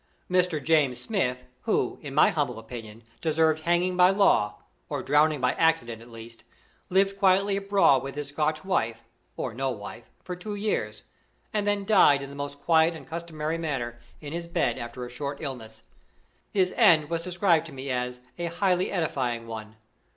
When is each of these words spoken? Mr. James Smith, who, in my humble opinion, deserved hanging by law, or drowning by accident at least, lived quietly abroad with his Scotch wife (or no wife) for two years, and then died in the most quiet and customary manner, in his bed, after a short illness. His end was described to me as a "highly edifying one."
Mr. 0.31 0.59
James 0.63 0.99
Smith, 0.99 1.45
who, 1.65 1.99
in 2.01 2.15
my 2.15 2.31
humble 2.31 2.57
opinion, 2.57 3.03
deserved 3.21 3.65
hanging 3.65 3.95
by 3.95 4.09
law, 4.09 4.55
or 4.89 5.03
drowning 5.03 5.39
by 5.39 5.51
accident 5.53 6.01
at 6.01 6.09
least, 6.09 6.43
lived 6.89 7.19
quietly 7.19 7.55
abroad 7.55 8.01
with 8.01 8.15
his 8.15 8.29
Scotch 8.29 8.65
wife 8.65 9.03
(or 9.37 9.53
no 9.53 9.69
wife) 9.69 10.09
for 10.23 10.35
two 10.35 10.55
years, 10.55 11.03
and 11.53 11.67
then 11.67 11.85
died 11.85 12.23
in 12.23 12.31
the 12.31 12.35
most 12.35 12.59
quiet 12.59 12.95
and 12.95 13.05
customary 13.05 13.59
manner, 13.59 13.99
in 14.21 14.33
his 14.33 14.47
bed, 14.47 14.79
after 14.79 15.05
a 15.05 15.07
short 15.11 15.37
illness. 15.39 15.83
His 16.49 16.73
end 16.77 17.07
was 17.11 17.21
described 17.21 17.67
to 17.67 17.71
me 17.71 17.91
as 17.91 18.21
a 18.39 18.47
"highly 18.47 18.89
edifying 18.89 19.45
one." 19.45 19.75